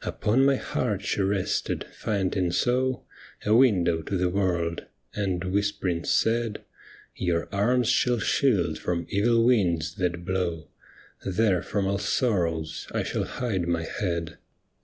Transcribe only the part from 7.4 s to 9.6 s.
arms shall shield from evil